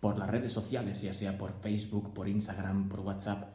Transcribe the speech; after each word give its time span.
por 0.00 0.18
las 0.18 0.30
redes 0.30 0.52
sociales, 0.52 1.02
ya 1.02 1.12
sea 1.12 1.36
por 1.36 1.52
Facebook, 1.60 2.12
por 2.14 2.28
Instagram, 2.28 2.88
por 2.88 3.00
WhatsApp, 3.00 3.50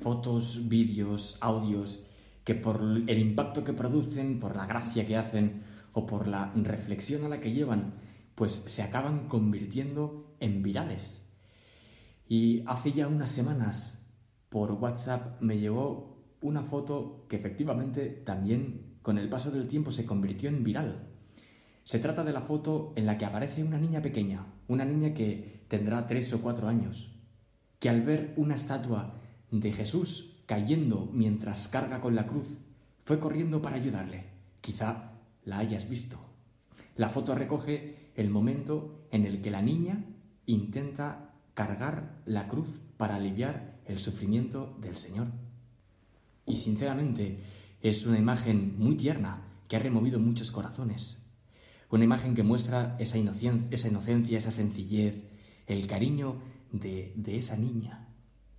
fotos, 0.00 0.68
vídeos, 0.68 1.38
audios, 1.40 2.00
que 2.44 2.54
por 2.54 2.80
el 2.82 3.18
impacto 3.18 3.64
que 3.64 3.72
producen, 3.72 4.38
por 4.38 4.56
la 4.56 4.66
gracia 4.66 5.06
que 5.06 5.16
hacen 5.16 5.62
o 5.92 6.06
por 6.06 6.28
la 6.28 6.52
reflexión 6.54 7.24
a 7.24 7.28
la 7.28 7.40
que 7.40 7.52
llevan, 7.52 7.94
pues 8.34 8.52
se 8.52 8.82
acaban 8.82 9.28
convirtiendo 9.28 10.34
en 10.40 10.62
virales. 10.62 11.26
Y 12.28 12.62
hace 12.66 12.92
ya 12.92 13.08
unas 13.08 13.30
semanas 13.30 13.98
por 14.48 14.72
WhatsApp 14.72 15.40
me 15.40 15.58
llegó 15.58 16.18
una 16.40 16.62
foto 16.62 17.26
que 17.28 17.36
efectivamente 17.36 18.06
también 18.06 18.98
con 19.02 19.18
el 19.18 19.28
paso 19.28 19.50
del 19.50 19.68
tiempo 19.68 19.92
se 19.92 20.06
convirtió 20.06 20.48
en 20.48 20.64
viral. 20.64 21.08
Se 21.84 21.98
trata 21.98 22.22
de 22.24 22.32
la 22.32 22.42
foto 22.42 22.92
en 22.96 23.06
la 23.06 23.18
que 23.18 23.24
aparece 23.24 23.64
una 23.64 23.78
niña 23.78 24.00
pequeña, 24.00 24.46
una 24.70 24.84
niña 24.84 25.14
que 25.14 25.64
tendrá 25.66 26.06
tres 26.06 26.32
o 26.32 26.40
cuatro 26.40 26.68
años, 26.68 27.10
que 27.80 27.88
al 27.88 28.02
ver 28.02 28.34
una 28.36 28.54
estatua 28.54 29.18
de 29.50 29.72
Jesús 29.72 30.36
cayendo 30.46 31.10
mientras 31.12 31.66
carga 31.66 32.00
con 32.00 32.14
la 32.14 32.26
cruz, 32.26 32.46
fue 33.04 33.18
corriendo 33.18 33.60
para 33.60 33.74
ayudarle. 33.74 34.26
Quizá 34.60 35.10
la 35.44 35.58
hayas 35.58 35.88
visto. 35.88 36.18
La 36.96 37.08
foto 37.08 37.34
recoge 37.34 38.12
el 38.14 38.30
momento 38.30 39.06
en 39.10 39.26
el 39.26 39.42
que 39.42 39.50
la 39.50 39.60
niña 39.60 40.04
intenta 40.46 41.34
cargar 41.54 42.22
la 42.24 42.46
cruz 42.46 42.68
para 42.96 43.16
aliviar 43.16 43.80
el 43.86 43.98
sufrimiento 43.98 44.76
del 44.80 44.96
Señor. 44.96 45.26
Y 46.46 46.54
sinceramente 46.54 47.40
es 47.82 48.06
una 48.06 48.18
imagen 48.18 48.78
muy 48.78 48.96
tierna 48.96 49.42
que 49.66 49.74
ha 49.74 49.80
removido 49.80 50.20
muchos 50.20 50.52
corazones. 50.52 51.19
Una 51.90 52.04
imagen 52.04 52.34
que 52.34 52.42
muestra 52.42 52.96
esa, 52.98 53.18
inocencia, 53.18 54.38
esa 54.38 54.50
sencillez, 54.50 55.24
el 55.66 55.86
cariño 55.86 56.36
de, 56.72 57.12
de 57.16 57.38
esa 57.38 57.56
niña. 57.56 58.08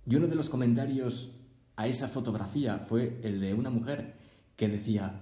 Y 0.06 0.16
uno 0.16 0.26
de 0.26 0.34
los 0.34 0.48
comentarios 0.48 1.32
a 1.76 1.86
esa 1.86 2.08
fotografía 2.08 2.78
fue 2.78 3.20
el 3.22 3.40
de 3.40 3.54
una 3.54 3.70
mujer 3.70 4.16
que 4.56 4.68
decía, 4.68 5.20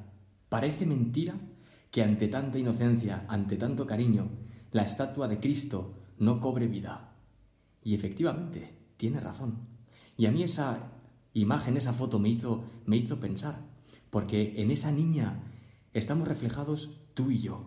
parece 0.48 0.86
mentira 0.86 1.34
que 1.90 2.02
ante 2.02 2.28
tanta 2.28 2.58
inocencia, 2.58 3.24
ante 3.28 3.56
tanto 3.56 3.86
cariño, 3.86 4.28
la 4.72 4.82
estatua 4.82 5.28
de 5.28 5.38
Cristo 5.38 5.94
no 6.18 6.40
cobre 6.40 6.66
vida. 6.66 7.12
Y 7.82 7.94
efectivamente, 7.94 8.74
tiene 8.96 9.20
razón. 9.20 9.58
Y 10.16 10.26
a 10.26 10.30
mí 10.30 10.42
esa 10.42 10.90
imagen, 11.32 11.76
esa 11.76 11.92
foto 11.92 12.18
me 12.18 12.28
hizo, 12.28 12.64
me 12.86 12.96
hizo 12.96 13.18
pensar, 13.18 13.60
porque 14.10 14.60
en 14.60 14.70
esa 14.70 14.92
niña 14.92 15.42
estamos 15.92 16.28
reflejados 16.28 17.00
tú 17.14 17.30
y 17.30 17.40
yo, 17.40 17.64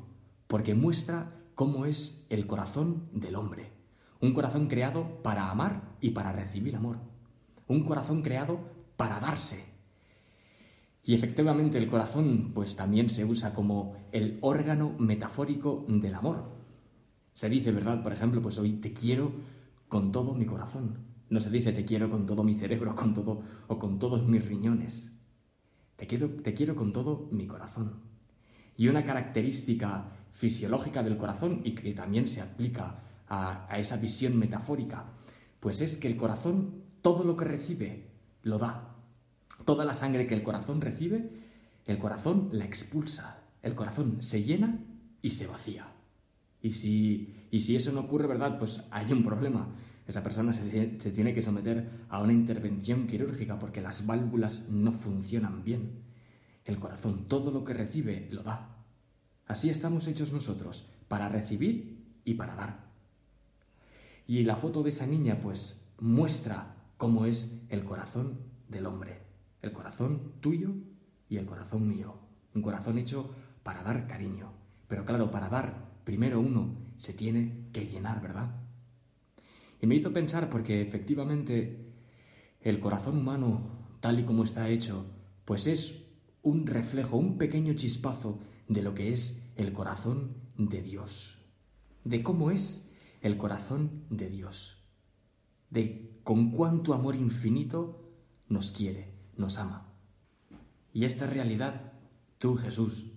porque 0.48 0.76
muestra 0.76 1.40
cómo 1.56 1.86
es 1.86 2.26
el 2.30 2.46
corazón 2.48 3.10
del 3.14 3.36
hombre. 3.36 3.72
Un 4.20 4.34
corazón 4.34 4.68
creado 4.68 5.22
para 5.22 5.50
amar 5.50 5.96
y 6.00 6.12
para 6.12 6.32
recibir 6.32 6.76
amor. 6.76 6.98
Un 7.68 7.84
corazón 7.84 8.22
creado 8.22 8.60
para 8.96 9.20
darse. 9.20 9.66
Y 11.04 11.14
efectivamente 11.14 11.78
el 11.78 11.90
corazón 11.90 12.52
pues 12.54 12.76
también 12.76 13.10
se 13.10 13.26
usa 13.26 13.54
como 13.54 13.98
el 14.12 14.38
órgano 14.42 14.96
metafórico 14.98 15.86
del 15.90 16.16
amor. 16.16 16.46
Se 17.34 17.50
dice, 17.50 17.72
¿verdad? 17.72 18.02
Por 18.02 18.14
ejemplo, 18.14 18.42
pues 18.42 18.58
hoy 18.58 18.74
te 18.74 18.94
quiero 18.94 19.34
con 19.90 20.12
todo 20.12 20.34
mi 20.34 20.46
corazón. 20.46 21.00
No 21.30 21.40
se 21.40 21.50
dice 21.50 21.74
te 21.74 21.84
quiero 21.84 22.10
con 22.10 22.26
todo 22.26 22.44
mi 22.44 22.54
cerebro, 22.54 22.96
con 22.96 23.14
todo 23.14 23.44
o 23.68 23.80
con 23.80 24.00
todos 24.00 24.26
mis 24.26 24.46
riñones. 24.46 25.12
Te 25.96 26.08
quiero, 26.08 26.30
te 26.30 26.54
quiero 26.54 26.76
con 26.76 26.94
todo 26.94 27.28
mi 27.32 27.48
corazón. 27.48 28.02
Y 28.78 28.88
una 28.88 29.04
característica 29.04 30.12
fisiológica 30.34 31.04
del 31.04 31.18
corazón 31.18 31.62
y 31.64 31.76
que 31.76 31.94
también 31.94 32.28
se 32.28 32.42
aplica 32.42 33.00
a, 33.30 33.68
esa 33.78 33.98
visión 33.98 34.38
metafórica, 34.38 35.06
pues 35.60 35.82
es 35.82 35.98
que 35.98 36.08
el 36.08 36.18
corazón 36.18 36.84
todo 37.02 37.24
lo 37.24 37.38
que 37.38 37.46
recibe 37.46 38.08
lo 38.44 38.58
da. 38.58 38.96
Toda 39.66 39.86
la 39.86 39.94
sangre 39.94 40.28
que 40.28 40.34
el 40.36 40.44
corazón 40.44 40.82
recibe, 40.82 41.30
el 41.86 41.98
corazón 41.98 42.50
la 42.52 42.66
expulsa. 42.66 43.40
El 43.62 43.76
corazón 43.76 44.22
se 44.22 44.44
llena 44.44 44.80
y 45.22 45.30
se 45.30 45.48
vacía. 45.48 45.88
Y 46.62 46.72
si, 46.72 47.34
y 47.50 47.62
si 47.62 47.76
eso 47.76 47.92
no 47.92 48.02
ocurre, 48.02 48.28
¿verdad? 48.28 48.60
Pues 48.60 48.84
hay 48.92 49.12
un 49.12 49.24
problema. 49.24 49.70
Esa 50.06 50.22
persona 50.22 50.52
se 50.52 51.12
tiene 51.14 51.34
que 51.34 51.42
someter 51.42 51.90
a 52.10 52.22
una 52.22 52.34
intervención 52.34 53.08
quirúrgica 53.08 53.58
porque 53.58 53.82
las 53.82 54.06
válvulas 54.06 54.68
no 54.70 54.92
funcionan 54.92 55.64
bien. 55.64 56.04
El 56.66 56.78
corazón 56.78 57.26
todo 57.30 57.52
lo 57.52 57.64
que 57.64 57.74
recibe 57.74 58.28
lo 58.32 58.44
da. 58.44 58.83
Así 59.48 59.70
estamos 59.70 60.08
hechos 60.08 60.32
nosotros, 60.32 60.90
para 61.08 61.30
recibir 61.30 62.04
y 62.24 62.36
para 62.36 62.56
dar. 62.56 62.84
Y 64.26 64.44
la 64.44 64.56
foto 64.56 64.84
de 64.84 64.90
esa 64.90 65.06
niña 65.06 65.40
pues 65.42 65.86
muestra 66.00 66.76
cómo 66.98 67.26
es 67.26 67.62
el 67.70 67.84
corazón 67.84 68.40
del 68.70 68.86
hombre, 68.86 69.20
el 69.62 69.74
corazón 69.74 70.34
tuyo 70.40 70.72
y 71.30 71.38
el 71.38 71.46
corazón 71.46 71.88
mío, 71.88 72.16
un 72.56 72.62
corazón 72.62 72.98
hecho 72.98 73.32
para 73.64 73.84
dar 73.84 74.08
cariño. 74.08 74.52
Pero 74.88 75.06
claro, 75.06 75.30
para 75.30 75.50
dar, 75.50 75.92
primero 76.04 76.40
uno 76.40 76.76
se 76.98 77.14
tiene 77.14 77.68
que 77.74 77.86
llenar, 77.86 78.22
¿verdad? 78.22 78.56
Y 79.82 79.88
me 79.88 79.96
hizo 79.96 80.14
pensar 80.14 80.50
porque 80.50 80.82
efectivamente 80.82 81.92
el 82.62 82.80
corazón 82.80 83.18
humano, 83.18 83.62
tal 84.00 84.20
y 84.20 84.24
como 84.24 84.46
está 84.46 84.70
hecho, 84.70 85.06
pues 85.44 85.68
es 85.68 86.06
un 86.42 86.66
reflejo, 86.66 87.18
un 87.18 87.38
pequeño 87.38 87.74
chispazo 87.74 88.40
de 88.68 88.82
lo 88.82 88.94
que 88.94 89.14
es 89.14 89.52
el 89.56 89.74
corazón 89.74 90.36
de 90.58 90.82
Dios, 90.82 91.40
de 92.04 92.24
cómo 92.24 92.52
es 92.52 92.94
el 93.22 93.38
corazón 93.38 94.04
de 94.10 94.30
Dios, 94.30 94.84
de 95.70 96.20
con 96.24 96.52
cuánto 96.52 96.94
amor 96.94 97.16
infinito 97.16 98.02
nos 98.48 98.72
quiere, 98.72 99.14
nos 99.36 99.58
ama. 99.58 99.94
Y 100.94 101.06
esta 101.06 101.28
realidad, 101.28 101.94
tú 102.38 102.56
Jesús, 102.56 103.12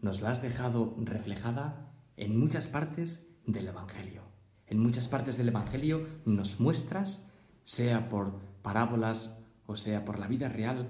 nos 0.00 0.22
la 0.22 0.30
has 0.30 0.42
dejado 0.42 0.96
reflejada 0.98 1.92
en 2.16 2.38
muchas 2.38 2.68
partes 2.68 3.36
del 3.46 3.68
Evangelio. 3.68 4.22
En 4.66 4.80
muchas 4.80 5.08
partes 5.08 5.38
del 5.38 5.48
Evangelio 5.48 6.06
nos 6.24 6.60
muestras, 6.60 7.32
sea 7.64 8.08
por 8.08 8.40
parábolas 8.62 9.38
o 9.66 9.76
sea 9.76 10.04
por 10.04 10.18
la 10.18 10.26
vida 10.26 10.48
real, 10.48 10.88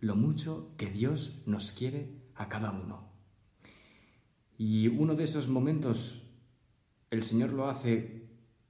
lo 0.00 0.16
mucho 0.16 0.74
que 0.76 0.90
Dios 0.90 1.42
nos 1.46 1.72
quiere 1.72 2.20
a 2.34 2.48
cada 2.48 2.72
uno. 2.72 3.05
Y 4.58 4.88
uno 4.88 5.14
de 5.14 5.24
esos 5.24 5.48
momentos 5.48 6.22
el 7.10 7.22
Señor 7.22 7.52
lo 7.52 7.68
hace 7.68 8.26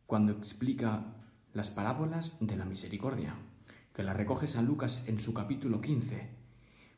cuando 0.07 0.33
explica 0.33 1.15
las 1.53 1.71
parábolas 1.71 2.37
de 2.41 2.57
la 2.57 2.65
misericordia, 2.65 3.35
que 3.95 4.03
la 4.03 4.13
recoge 4.13 4.47
San 4.47 4.67
Lucas 4.67 5.09
en 5.09 5.21
su 5.21 5.33
capítulo 5.33 5.81
15, 5.81 6.29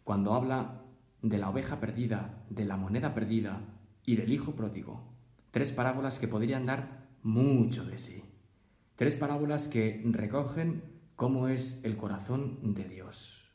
cuando 0.05 0.35
habla 0.35 0.83
de 1.23 1.39
la 1.39 1.51
oveja 1.51 1.81
perdida, 1.81 2.45
de 2.51 2.65
la 2.65 2.77
moneda 2.77 3.15
perdida 3.15 3.61
y 4.05 4.17
del 4.17 4.33
hijo 4.33 4.53
pródigo. 4.53 5.03
Tres 5.51 5.71
parábolas 5.73 6.19
que 6.19 6.29
podrían 6.29 6.67
dar 6.67 7.09
mucho 7.23 7.85
de 7.85 7.99
sí. 7.99 8.25
Tres 8.97 9.17
parábolas 9.17 9.69
que 9.69 10.03
recogen 10.07 10.83
cómo 11.15 11.49
es 11.49 11.85
el 11.85 11.97
corazón 11.97 12.75
de 12.75 12.85
Dios, 12.85 13.53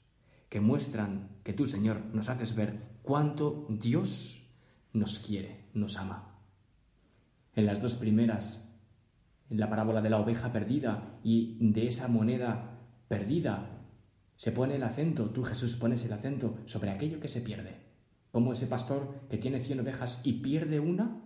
que 0.50 0.62
muestran 0.62 1.30
que 1.44 1.54
tú, 1.54 1.66
Señor, 1.66 2.02
nos 2.14 2.30
haces 2.30 2.56
ver 2.56 3.00
cuánto 3.02 3.66
Dios 3.70 4.43
nos 4.94 5.20
quiere, 5.20 5.70
nos 5.74 5.98
ama. 5.98 6.40
En 7.56 7.66
las 7.66 7.82
dos 7.82 7.96
primeras 7.96 8.74
en 9.54 9.60
la 9.60 9.70
parábola 9.70 10.02
de 10.02 10.10
la 10.10 10.20
oveja 10.20 10.52
perdida 10.52 11.20
y 11.24 11.58
de 11.60 11.86
esa 11.86 12.08
moneda 12.08 12.80
perdida, 13.08 13.70
se 14.36 14.52
pone 14.52 14.78
el 14.78 14.84
acento, 14.84 15.30
tú 15.30 15.44
Jesús 15.44 15.76
pones 15.76 16.04
el 16.06 16.14
acento 16.14 16.58
sobre 16.66 16.90
aquello 16.90 17.20
que 17.20 17.28
se 17.28 17.42
pierde. 17.42 17.78
Como 18.32 18.54
ese 18.54 18.66
pastor 18.66 19.28
que 19.30 19.38
tiene 19.38 19.62
cien 19.62 19.80
ovejas 19.80 20.22
y 20.24 20.42
pierde 20.42 20.80
una, 20.80 21.22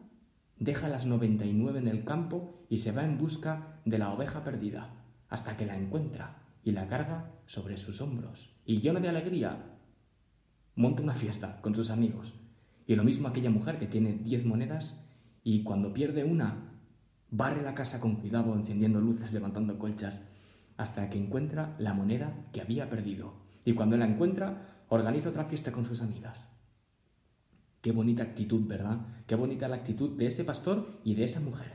deja 0.60 0.90
las 0.90 1.06
noventa 1.06 1.46
y 1.46 1.54
nueve 1.54 1.80
en 1.80 1.88
el 1.88 2.04
campo 2.04 2.66
y 2.70 2.80
se 2.80 2.92
va 2.92 3.06
en 3.06 3.18
busca 3.18 3.80
de 3.86 3.98
la 3.98 4.12
oveja 4.12 4.44
perdida, 4.44 4.94
hasta 5.30 5.56
que 5.56 5.66
la 5.66 5.78
encuentra 5.78 6.44
y 6.66 6.72
la 6.72 6.88
carga 6.88 7.32
sobre 7.46 7.78
sus 7.78 8.02
hombros. 8.02 8.54
Y 8.66 8.82
lleno 8.82 9.00
de 9.00 9.08
alegría, 9.08 9.78
monta 10.76 11.02
una 11.02 11.14
fiesta 11.14 11.62
con 11.62 11.74
sus 11.74 11.92
amigos. 11.92 12.34
Y 12.88 12.96
lo 12.96 13.04
mismo 13.04 13.28
aquella 13.28 13.50
mujer 13.50 13.78
que 13.78 13.86
tiene 13.86 14.14
diez 14.14 14.46
monedas 14.46 15.06
y 15.44 15.64
cuando 15.64 15.94
pierde 15.94 16.24
una, 16.24 16.72
barre 17.30 17.62
la 17.62 17.76
casa 17.76 18.00
con 18.00 18.16
cuidado, 18.16 18.56
encendiendo 18.56 19.02
luces, 19.02 19.34
levantando 19.34 19.78
colchas, 19.78 20.26
hasta 20.78 21.10
que 21.10 21.20
encuentra 21.20 21.76
la 21.80 21.94
moneda 21.94 22.48
que 22.54 22.62
había 22.62 22.90
perdido. 22.90 23.34
Y 23.66 23.74
cuando 23.74 23.98
la 23.98 24.08
encuentra, 24.08 24.86
organiza 24.88 25.30
otra 25.30 25.44
fiesta 25.44 25.74
con 25.74 25.84
sus 25.86 26.02
amigas. 26.02 26.48
Qué 27.82 27.92
bonita 27.92 28.24
actitud, 28.24 28.66
¿verdad? 28.66 29.00
Qué 29.28 29.36
bonita 29.36 29.68
la 29.68 29.76
actitud 29.76 30.18
de 30.18 30.28
ese 30.28 30.46
pastor 30.46 31.00
y 31.04 31.16
de 31.16 31.26
esa 31.26 31.42
mujer. 31.42 31.74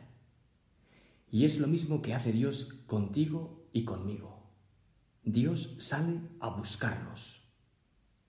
Y 1.31 1.45
es 1.45 1.59
lo 1.59 1.67
mismo 1.67 2.01
que 2.01 2.15
hace 2.15 2.33
Dios 2.33 2.85
contigo 2.87 3.67
y 3.73 3.85
conmigo. 3.85 4.51
Dios 5.25 5.77
sale 5.79 6.21
a 6.41 6.49
buscarnos. 6.49 7.43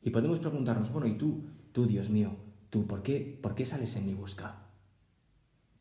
Y 0.01 0.09
podemos 0.09 0.39
preguntarnos, 0.39 0.91
bueno, 0.91 1.07
¿y 1.07 1.17
tú? 1.17 1.45
Tú, 1.71 1.87
Dios 1.87 2.09
mío, 2.09 2.35
¿tú 2.73 2.87
por 2.87 3.03
qué, 3.03 3.39
por 3.39 3.53
qué 3.53 3.67
sales 3.67 3.95
en 3.97 4.07
mi 4.07 4.15
busca? 4.15 4.65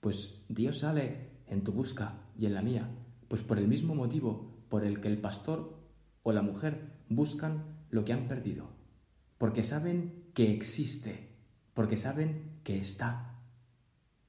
Pues 0.00 0.44
Dios 0.50 0.80
sale 0.80 1.30
en 1.46 1.64
tu 1.64 1.72
busca 1.72 2.26
y 2.36 2.44
en 2.44 2.52
la 2.52 2.60
mía, 2.60 2.86
pues 3.28 3.40
por 3.40 3.58
el 3.58 3.66
mismo 3.66 3.94
motivo 3.94 4.62
por 4.68 4.84
el 4.84 5.00
que 5.00 5.08
el 5.08 5.18
pastor 5.18 5.88
o 6.22 6.32
la 6.32 6.42
mujer 6.42 6.92
buscan 7.08 7.86
lo 7.88 8.04
que 8.04 8.12
han 8.12 8.28
perdido, 8.28 8.74
porque 9.38 9.62
saben 9.62 10.26
que 10.34 10.52
existe, 10.52 11.30
porque 11.72 11.96
saben 11.96 12.60
que 12.62 12.76
está. 12.76 13.40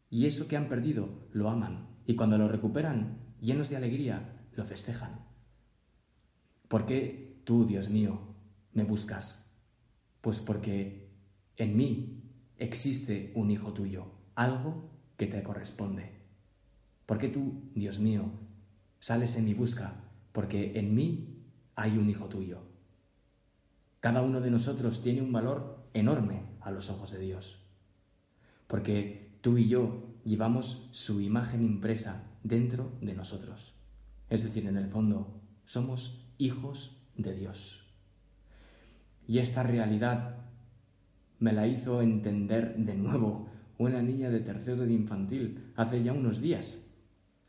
Y 0.09 0.25
eso 0.25 0.47
que 0.47 0.55
han 0.55 0.69
perdido 0.69 1.27
lo 1.33 1.49
aman, 1.49 1.89
y 2.05 2.15
cuando 2.15 2.37
lo 2.37 2.47
recuperan, 2.47 3.35
llenos 3.41 3.69
de 3.69 3.75
alegría, 3.75 4.47
lo 4.53 4.63
festejan. 4.63 5.27
¿Por 6.69 6.85
qué 6.85 7.41
tú, 7.43 7.65
Dios 7.65 7.89
mío, 7.89 8.21
me 8.71 8.85
buscas? 8.85 9.51
Pues 10.21 10.39
porque 10.39 11.11
en 11.57 11.75
mí 11.75 12.22
existe 12.57 13.31
un 13.35 13.51
hijo 13.51 13.73
tuyo, 13.73 14.05
algo 14.35 14.89
que 15.17 15.27
te 15.27 15.43
corresponde. 15.43 16.11
¿Por 17.05 17.17
qué 17.17 17.29
tú, 17.29 17.69
Dios 17.75 17.99
mío, 17.99 18.23
sales 18.99 19.35
en 19.35 19.45
mi 19.45 19.53
busca? 19.53 19.93
Porque 20.31 20.79
en 20.79 20.95
mí 20.95 21.43
hay 21.75 21.97
un 21.97 22.09
hijo 22.09 22.25
tuyo. 22.25 22.59
Cada 23.99 24.21
uno 24.21 24.41
de 24.41 24.51
nosotros 24.51 25.01
tiene 25.01 25.21
un 25.21 25.31
valor 25.31 25.87
enorme 25.93 26.43
a 26.61 26.71
los 26.71 26.89
ojos 26.89 27.11
de 27.11 27.19
Dios. 27.19 27.59
Porque 28.67 29.37
tú 29.41 29.57
y 29.57 29.67
yo 29.67 30.17
llevamos 30.23 30.89
su 30.91 31.21
imagen 31.21 31.63
impresa 31.63 32.23
dentro 32.43 32.97
de 33.01 33.13
nosotros. 33.13 33.73
Es 34.29 34.43
decir, 34.43 34.65
en 34.67 34.77
el 34.77 34.87
fondo, 34.87 35.41
somos 35.65 36.27
hijos 36.37 36.97
de 37.15 37.35
Dios. 37.35 37.93
Y 39.27 39.39
esta 39.39 39.63
realidad 39.63 40.37
me 41.43 41.51
la 41.51 41.67
hizo 41.67 42.01
entender 42.01 42.73
de 42.77 42.95
nuevo 42.95 43.49
una 43.77 44.01
niña 44.01 44.29
de 44.29 44.39
tercero 44.39 44.85
de 44.85 44.93
infantil 44.93 45.73
hace 45.75 46.01
ya 46.01 46.13
unos 46.13 46.39
días. 46.39 46.77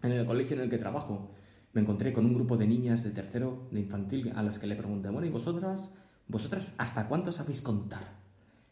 En 0.03 0.11
el 0.11 0.27
colegio 0.27 0.57
en 0.57 0.63
el 0.63 0.69
que 0.71 0.79
trabajo 0.79 1.31
me 1.73 1.83
encontré 1.83 2.13
con 2.13 2.27
un 2.27 2.35
grupo 2.35 2.57
de 2.57 2.67
niñas 2.67 3.05
de 3.05 3.13
tercero 3.13 3.69
de 3.71 3.79
infantil 3.79 4.33
a 4.35 4.43
las 4.43 4.59
que 4.59 4.67
le 4.67 4.75
pregunté, 4.75 5.11
bueno, 5.11 5.29
¿y 5.29 5.31
vosotras, 5.31 5.93
vosotras 6.27 6.75
hasta 6.77 7.07
cuánto 7.07 7.31
sabéis 7.31 7.63
contar? 7.63 8.19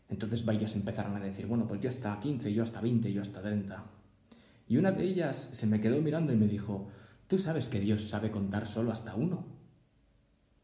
Entonces 0.08 0.44
varias 0.44 0.74
empezaron 0.74 1.14
a 1.14 1.20
decir, 1.20 1.46
bueno, 1.46 1.69
pues 1.69 1.80
yo 1.80 1.88
hasta 1.88 2.19
15, 2.19 2.52
yo 2.52 2.64
hasta 2.64 2.80
20, 2.80 3.12
yo 3.12 3.22
hasta 3.22 3.40
30. 3.40 3.80
Y 4.66 4.76
una 4.76 4.90
de 4.90 5.04
ellas 5.04 5.36
se 5.36 5.69
me 5.69 5.80
quedó 5.80 6.02
mirando 6.02 6.32
y 6.32 6.36
me 6.36 6.48
dijo, 6.48 6.88
¿tú 7.28 7.38
sabes 7.38 7.69
que 7.69 7.78
Dios 7.78 8.08
sabe 8.08 8.32
contar 8.32 8.66
solo 8.66 8.90
hasta 8.90 9.14
uno? 9.14 9.62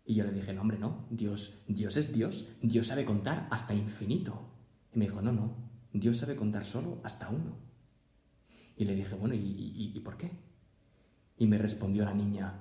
Y 0.09 0.15
yo 0.15 0.25
le 0.25 0.33
dije, 0.33 0.55
no, 0.55 0.63
hombre, 0.63 0.79
no, 0.79 1.05
Dios, 1.11 1.63
Dios 1.69 1.99
es 1.99 2.15
Dios, 2.15 2.49
Dios 2.63 2.87
sabe 2.87 3.05
contar 3.05 3.47
hasta 3.51 3.75
infinito. 3.75 4.41
Y 4.95 4.99
me 4.99 5.05
dijo, 5.05 5.21
no, 5.21 5.33
no, 5.33 5.55
Dios 5.93 6.17
sabe 6.17 6.35
contar 6.35 6.65
solo 6.65 6.99
hasta 7.05 7.29
uno. 7.29 7.59
Y 8.79 8.87
le 8.87 8.95
dije, 8.95 9.15
bueno, 9.17 9.35
¿y, 9.35 9.93
y 9.95 10.01
por 10.01 10.17
qué? 10.17 10.31
Y 11.37 11.47
me 11.47 11.59
respondió 11.59 12.07
la 12.07 12.15
niña, 12.15 12.55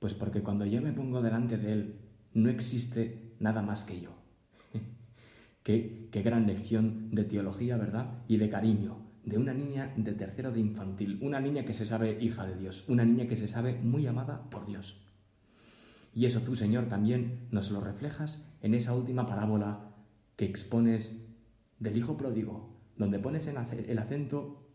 pues 0.00 0.14
porque 0.14 0.42
cuando 0.42 0.66
yo 0.66 0.82
me 0.82 0.92
pongo 0.92 1.22
delante 1.22 1.58
de 1.58 1.72
Él, 1.74 2.00
no 2.34 2.50
existe 2.50 3.36
nada 3.38 3.62
más 3.62 3.84
que 3.84 4.00
yo. 4.00 4.10
qué, 5.62 6.08
qué 6.10 6.22
gran 6.22 6.48
lección 6.48 7.14
de 7.14 7.22
teología, 7.22 7.76
¿verdad? 7.76 8.24
Y 8.26 8.38
de 8.38 8.50
cariño, 8.50 8.96
de 9.24 9.38
una 9.38 9.54
niña 9.54 9.94
de 9.96 10.12
tercero 10.14 10.50
de 10.50 10.58
infantil, 10.58 11.20
una 11.22 11.38
niña 11.38 11.64
que 11.64 11.72
se 11.72 11.86
sabe 11.86 12.18
hija 12.20 12.48
de 12.48 12.56
Dios, 12.56 12.88
una 12.88 13.04
niña 13.04 13.28
que 13.28 13.36
se 13.36 13.46
sabe 13.46 13.78
muy 13.80 14.08
amada 14.08 14.50
por 14.50 14.66
Dios. 14.66 15.06
Y 16.12 16.26
eso 16.26 16.40
tú, 16.40 16.56
Señor, 16.56 16.86
también 16.86 17.48
nos 17.50 17.70
lo 17.70 17.80
reflejas 17.80 18.52
en 18.62 18.74
esa 18.74 18.94
última 18.94 19.26
parábola 19.26 19.94
que 20.36 20.44
expones 20.44 21.26
del 21.78 21.96
Hijo 21.96 22.16
Pródigo, 22.16 22.76
donde 22.96 23.18
pones 23.18 23.46
el 23.46 23.56
acento 23.56 24.66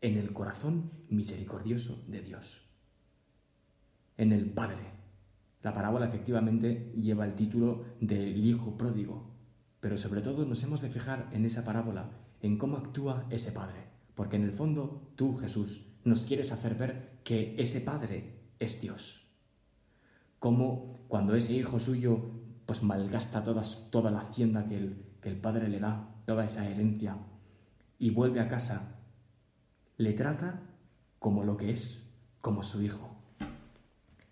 en 0.00 0.16
el 0.16 0.32
corazón 0.32 0.90
misericordioso 1.08 2.02
de 2.08 2.22
Dios, 2.22 2.62
en 4.16 4.32
el 4.32 4.50
Padre. 4.50 5.00
La 5.62 5.74
parábola 5.74 6.06
efectivamente 6.06 6.92
lleva 6.96 7.26
el 7.26 7.34
título 7.34 7.84
del 8.00 8.44
Hijo 8.44 8.78
Pródigo, 8.78 9.30
pero 9.80 9.98
sobre 9.98 10.22
todo 10.22 10.46
nos 10.46 10.62
hemos 10.62 10.80
de 10.80 10.88
fijar 10.88 11.28
en 11.32 11.44
esa 11.44 11.64
parábola, 11.64 12.10
en 12.40 12.56
cómo 12.56 12.76
actúa 12.76 13.26
ese 13.30 13.52
Padre, 13.52 13.84
porque 14.14 14.36
en 14.36 14.44
el 14.44 14.52
fondo 14.52 15.12
tú, 15.16 15.36
Jesús, 15.36 15.86
nos 16.04 16.24
quieres 16.24 16.52
hacer 16.52 16.74
ver 16.74 17.20
que 17.24 17.54
ese 17.58 17.82
Padre 17.82 18.40
es 18.58 18.80
Dios. 18.80 19.29
Como 20.40 20.98
cuando 21.06 21.36
ese 21.36 21.52
hijo 21.52 21.78
suyo 21.78 22.20
pues 22.66 22.82
malgasta 22.82 23.44
toda 23.44 24.10
la 24.10 24.20
hacienda 24.20 24.66
que 24.66 24.76
el, 24.76 25.04
que 25.20 25.28
el 25.28 25.36
Padre 25.36 25.68
le 25.68 25.80
da, 25.80 26.08
toda 26.26 26.44
esa 26.44 26.68
herencia, 26.68 27.16
y 27.98 28.10
vuelve 28.10 28.40
a 28.40 28.48
casa, 28.48 29.00
le 29.96 30.12
trata 30.12 30.62
como 31.18 31.44
lo 31.44 31.56
que 31.56 31.70
es, 31.70 32.16
como 32.40 32.62
su 32.62 32.82
hijo. 32.82 33.10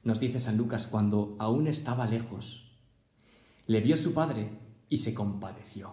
Nos 0.04 0.20
dice 0.20 0.38
San 0.38 0.56
Lucas 0.56 0.86
cuando 0.86 1.36
aún 1.38 1.66
estaba 1.66 2.06
lejos, 2.06 2.72
le 3.66 3.80
vio 3.80 3.96
su 3.96 4.14
padre 4.14 4.48
y 4.88 4.98
se 4.98 5.12
compadeció, 5.12 5.92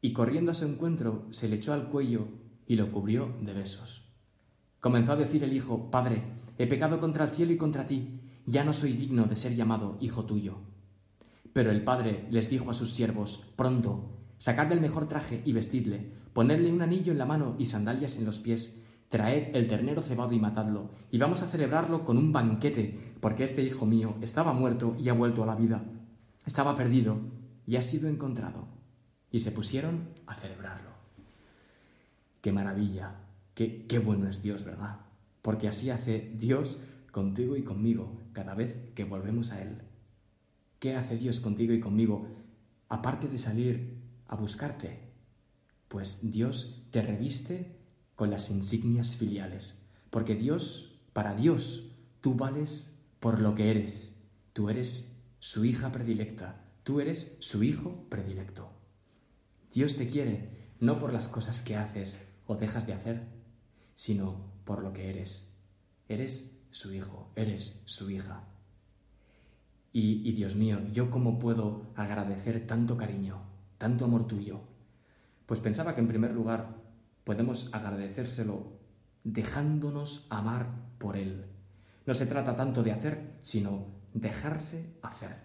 y 0.00 0.12
corriendo 0.12 0.52
a 0.52 0.54
su 0.54 0.64
encuentro 0.64 1.26
se 1.30 1.48
le 1.48 1.56
echó 1.56 1.74
al 1.74 1.88
cuello 1.88 2.28
y 2.66 2.76
lo 2.76 2.92
cubrió 2.92 3.34
de 3.42 3.52
besos. 3.52 4.02
Comenzó 4.78 5.12
a 5.12 5.16
decir 5.16 5.42
el 5.42 5.52
hijo, 5.52 5.90
Padre, 5.90 6.22
he 6.56 6.66
pecado 6.68 7.00
contra 7.00 7.24
el 7.24 7.30
cielo 7.32 7.52
y 7.52 7.58
contra 7.58 7.86
ti, 7.86 8.19
ya 8.50 8.64
no 8.64 8.72
soy 8.72 8.94
digno 8.94 9.26
de 9.26 9.36
ser 9.36 9.54
llamado 9.54 9.96
hijo 10.00 10.24
tuyo. 10.24 10.58
Pero 11.52 11.70
el 11.70 11.84
padre 11.84 12.26
les 12.30 12.50
dijo 12.50 12.70
a 12.70 12.74
sus 12.74 12.92
siervos, 12.92 13.52
Pronto, 13.56 14.10
sacad 14.38 14.72
el 14.72 14.80
mejor 14.80 15.06
traje 15.06 15.40
y 15.44 15.52
vestidle, 15.52 16.12
ponedle 16.32 16.72
un 16.72 16.82
anillo 16.82 17.12
en 17.12 17.18
la 17.18 17.26
mano 17.26 17.54
y 17.58 17.66
sandalias 17.66 18.16
en 18.16 18.26
los 18.26 18.40
pies, 18.40 18.86
traed 19.08 19.54
el 19.54 19.68
ternero 19.68 20.02
cebado 20.02 20.32
y 20.32 20.40
matadlo, 20.40 20.90
y 21.12 21.18
vamos 21.18 21.42
a 21.42 21.46
celebrarlo 21.46 22.04
con 22.04 22.18
un 22.18 22.32
banquete, 22.32 23.14
porque 23.20 23.44
este 23.44 23.62
hijo 23.62 23.86
mío 23.86 24.16
estaba 24.20 24.52
muerto 24.52 24.96
y 24.98 25.08
ha 25.08 25.14
vuelto 25.14 25.44
a 25.44 25.46
la 25.46 25.54
vida, 25.54 25.84
estaba 26.44 26.74
perdido 26.74 27.18
y 27.66 27.76
ha 27.76 27.82
sido 27.82 28.08
encontrado. 28.08 28.66
Y 29.30 29.40
se 29.40 29.52
pusieron 29.52 30.08
a 30.26 30.34
celebrarlo. 30.34 30.90
Qué 32.40 32.50
maravilla, 32.50 33.14
qué 33.54 34.02
bueno 34.04 34.28
es 34.28 34.42
Dios, 34.42 34.64
¿verdad? 34.64 34.96
Porque 35.40 35.68
así 35.68 35.90
hace 35.90 36.32
Dios 36.34 36.78
contigo 37.10 37.56
y 37.56 37.62
conmigo 37.62 38.20
cada 38.32 38.54
vez 38.54 38.76
que 38.94 39.04
volvemos 39.04 39.52
a 39.52 39.62
Él. 39.62 39.82
¿Qué 40.78 40.96
hace 40.96 41.16
Dios 41.16 41.40
contigo 41.40 41.72
y 41.72 41.80
conmigo? 41.80 42.26
Aparte 42.88 43.28
de 43.28 43.38
salir 43.38 43.98
a 44.26 44.36
buscarte, 44.36 45.10
pues 45.88 46.30
Dios 46.30 46.86
te 46.90 47.02
reviste 47.02 47.76
con 48.16 48.30
las 48.30 48.50
insignias 48.50 49.16
filiales, 49.16 49.86
porque 50.10 50.34
Dios, 50.34 51.00
para 51.12 51.34
Dios, 51.34 51.92
tú 52.20 52.34
vales 52.34 52.98
por 53.18 53.40
lo 53.40 53.54
que 53.54 53.70
eres. 53.70 54.16
Tú 54.52 54.70
eres 54.70 55.12
su 55.38 55.64
hija 55.64 55.92
predilecta, 55.92 56.64
tú 56.82 57.00
eres 57.00 57.36
su 57.40 57.62
hijo 57.62 58.06
predilecto. 58.08 58.70
Dios 59.72 59.96
te 59.96 60.08
quiere 60.08 60.70
no 60.80 60.98
por 60.98 61.12
las 61.12 61.28
cosas 61.28 61.62
que 61.62 61.76
haces 61.76 62.20
o 62.46 62.56
dejas 62.56 62.86
de 62.86 62.94
hacer, 62.94 63.28
sino 63.94 64.50
por 64.64 64.82
lo 64.82 64.92
que 64.92 65.10
eres. 65.10 65.52
Eres 66.08 66.59
su 66.70 66.94
hijo, 66.94 67.30
eres 67.36 67.82
su 67.84 68.10
hija. 68.10 68.44
Y, 69.92 70.32
Dios 70.32 70.54
mío, 70.54 70.78
¿yo 70.92 71.10
cómo 71.10 71.38
puedo 71.40 71.82
agradecer 71.96 72.66
tanto 72.66 72.96
cariño, 72.96 73.42
tanto 73.76 74.04
amor 74.04 74.26
tuyo? 74.26 74.60
Pues 75.46 75.58
pensaba 75.58 75.94
que 75.94 76.00
en 76.00 76.06
primer 76.08 76.32
lugar 76.32 76.76
podemos 77.24 77.74
agradecérselo 77.74 78.78
dejándonos 79.24 80.26
amar 80.30 80.68
por 80.98 81.16
Él. 81.16 81.46
No 82.06 82.14
se 82.14 82.26
trata 82.26 82.54
tanto 82.54 82.84
de 82.84 82.92
hacer, 82.92 83.32
sino 83.40 83.86
dejarse 84.14 84.94
hacer. 85.02 85.36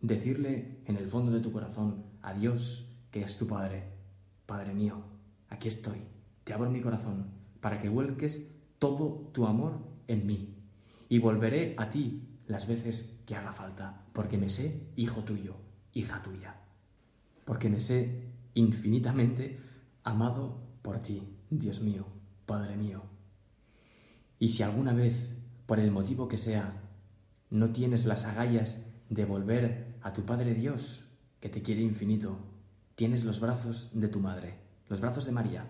Decirle 0.00 0.78
en 0.86 0.96
el 0.96 1.06
fondo 1.06 1.30
de 1.30 1.40
tu 1.40 1.52
corazón 1.52 2.04
a 2.22 2.32
Dios, 2.32 2.86
que 3.10 3.22
es 3.22 3.36
tu 3.36 3.46
Padre, 3.46 3.84
Padre 4.46 4.72
mío, 4.72 5.02
aquí 5.50 5.68
estoy, 5.68 5.98
te 6.44 6.54
abro 6.54 6.70
mi 6.70 6.80
corazón 6.80 7.26
para 7.60 7.82
que 7.82 7.90
vuelques 7.90 8.56
todo 8.78 9.30
tu 9.32 9.46
amor 9.46 9.78
en 10.08 10.26
mí 10.26 10.59
y 11.10 11.18
volveré 11.18 11.74
a 11.76 11.90
ti 11.90 12.22
las 12.46 12.66
veces 12.68 13.20
que 13.26 13.34
haga 13.34 13.52
falta, 13.52 14.04
porque 14.12 14.38
me 14.38 14.48
sé 14.48 14.92
hijo 14.96 15.22
tuyo, 15.22 15.56
hija 15.92 16.22
tuya, 16.22 16.54
porque 17.44 17.68
me 17.68 17.80
sé 17.80 18.30
infinitamente 18.54 19.58
amado 20.04 20.62
por 20.82 21.02
ti, 21.02 21.36
Dios 21.50 21.82
mío, 21.82 22.06
Padre 22.46 22.76
mío. 22.76 23.02
Y 24.38 24.50
si 24.50 24.62
alguna 24.62 24.92
vez, 24.92 25.36
por 25.66 25.80
el 25.80 25.90
motivo 25.90 26.28
que 26.28 26.38
sea, 26.38 26.80
no 27.50 27.70
tienes 27.70 28.06
las 28.06 28.24
agallas 28.24 28.88
de 29.08 29.24
volver 29.24 29.96
a 30.02 30.12
tu 30.12 30.22
Padre 30.22 30.54
Dios, 30.54 31.04
que 31.40 31.48
te 31.48 31.60
quiere 31.60 31.82
infinito, 31.82 32.38
tienes 32.94 33.24
los 33.24 33.40
brazos 33.40 33.90
de 33.92 34.06
tu 34.06 34.20
madre, 34.20 34.54
los 34.88 35.00
brazos 35.00 35.26
de 35.26 35.32
María. 35.32 35.66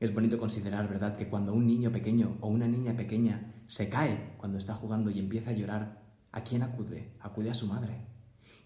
Es 0.00 0.14
bonito 0.14 0.38
considerar, 0.38 0.88
¿verdad?, 0.88 1.16
que 1.18 1.28
cuando 1.28 1.52
un 1.52 1.66
niño 1.66 1.92
pequeño 1.92 2.38
o 2.40 2.48
una 2.48 2.66
niña 2.66 2.96
pequeña 2.96 3.52
se 3.68 3.88
cae 3.88 4.34
cuando 4.38 4.58
está 4.58 4.74
jugando 4.74 5.10
y 5.10 5.18
empieza 5.18 5.50
a 5.50 5.54
llorar, 5.54 6.02
¿a 6.32 6.42
quién 6.42 6.62
acude? 6.62 7.12
Acude 7.20 7.50
a 7.50 7.54
su 7.54 7.66
madre. 7.66 8.06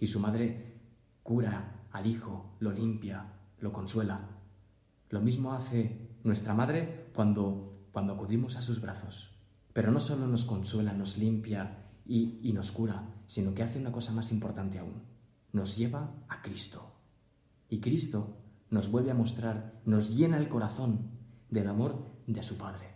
Y 0.01 0.07
su 0.07 0.21
madre 0.21 0.81
cura 1.23 1.87
al 1.91 2.07
hijo, 2.07 2.57
lo 2.61 2.73
limpia, 2.73 3.27
lo 3.59 3.73
consuela. 3.73 4.21
Lo 5.11 5.21
mismo 5.21 5.53
hace 5.53 6.17
nuestra 6.23 6.55
madre 6.55 7.11
cuando, 7.15 7.89
cuando 7.93 8.15
acudimos 8.15 8.57
a 8.57 8.63
sus 8.63 8.81
brazos. 8.81 9.31
Pero 9.73 9.91
no 9.91 9.99
solo 10.01 10.27
nos 10.27 10.45
consuela, 10.45 10.93
nos 10.93 11.19
limpia 11.19 11.83
y, 12.07 12.53
nos 12.53 12.71
cura, 12.71 13.03
sino 13.27 13.55
que 13.55 13.65
hace 13.65 13.81
una 13.81 13.93
cosa 13.93 14.13
más 14.13 14.31
importante 14.31 14.79
aún. 14.79 15.03
Nos 15.53 15.77
lleva 15.77 16.15
a 16.29 16.43
Cristo. 16.43 16.95
Y 17.69 17.81
Cristo 17.81 18.37
nos 18.71 18.91
vuelve 18.91 19.11
a 19.11 19.15
mostrar, 19.15 19.81
nos 19.85 20.17
llena 20.17 20.37
el 20.37 20.49
corazón 20.49 21.11
del 21.51 21.69
amor 21.69 22.07
de 22.27 22.43
su 22.43 22.57
Padre. 22.57 22.93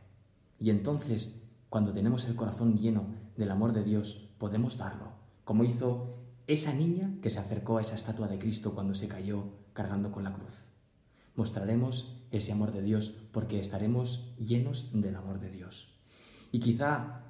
Y 0.61 0.71
entonces, 0.71 1.46
cuando 1.77 1.93
tenemos 1.93 2.27
el 2.27 2.37
corazón 2.37 2.79
lleno 2.79 3.05
del 3.37 3.51
amor 3.51 3.75
de 3.75 3.85
Dios, 3.85 4.31
podemos 4.39 4.79
darlo, 4.79 5.13
como 5.45 5.63
hizo 5.63 6.17
esa 6.47 6.73
niña 6.73 7.19
que 7.21 7.29
se 7.29 7.39
acercó 7.39 7.77
a 7.77 7.83
esa 7.83 7.97
estatua 7.97 8.29
de 8.29 8.39
Cristo 8.39 8.75
cuando 8.75 8.95
se 8.95 9.09
cayó 9.09 9.45
cargando 9.75 10.11
con 10.11 10.25
la 10.25 10.33
cruz. 10.33 10.65
Mostraremos 11.35 12.17
ese 12.31 12.53
amor 12.53 12.73
de 12.73 12.81
Dios 12.81 13.15
porque 13.31 13.61
estaremos 13.61 14.35
llenos 14.39 14.89
del 14.95 15.17
amor 15.17 15.39
de 15.39 15.51
Dios. 15.51 15.93
Y 16.51 16.61
quizá 16.61 17.25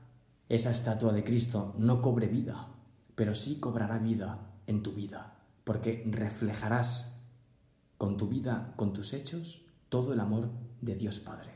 esa 0.49 0.71
estatua 0.71 1.12
de 1.12 1.25
Cristo 1.25 1.75
no 1.76 2.00
cobre 2.00 2.29
vida, 2.29 2.69
pero 3.17 3.35
sí 3.35 3.59
cobrará 3.59 3.99
vida 3.99 4.38
en 4.69 4.85
tu 4.85 4.93
vida, 4.93 5.41
porque 5.65 6.05
reflejarás 6.09 7.21
con 7.99 8.17
tu 8.17 8.29
vida, 8.29 8.75
con 8.76 8.93
tus 8.93 9.12
hechos, 9.12 9.65
todo 9.88 10.12
el 10.12 10.21
amor 10.21 10.50
de 10.83 10.95
Dios 10.95 11.19
Padre. 11.19 11.55